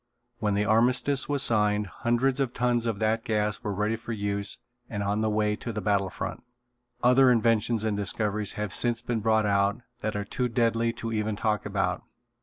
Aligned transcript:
When 0.39 0.55
the 0.55 0.65
armistice 0.65 1.29
was 1.29 1.43
signed 1.43 1.85
hundreds 1.85 2.39
of 2.39 2.55
tons 2.55 2.87
of 2.87 2.97
that 2.97 3.23
gas 3.23 3.61
were 3.61 3.71
ready 3.71 3.95
for 3.95 4.13
use 4.13 4.57
and 4.89 5.03
on 5.03 5.21
the 5.21 5.29
way 5.29 5.55
to 5.57 5.71
the 5.71 5.79
battle 5.79 6.09
front. 6.09 6.41
Other 7.03 7.29
inventions 7.29 7.83
and 7.83 7.97
discoveries 7.97 8.53
have 8.53 8.73
since 8.73 9.03
been 9.03 9.19
brought 9.19 9.45
out 9.45 9.81
that 9.99 10.15
are 10.15 10.25
too 10.25 10.49
deadly 10.49 10.91
to 10.93 11.13
even 11.13 11.35
talk 11.35 11.67
about. 11.67 12.01